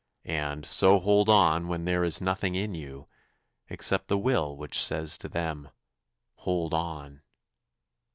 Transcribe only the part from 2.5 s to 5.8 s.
in you Except the Will which says to them: